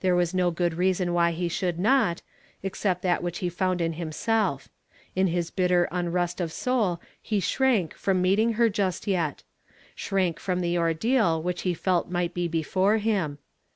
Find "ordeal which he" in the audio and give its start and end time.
10.76-11.74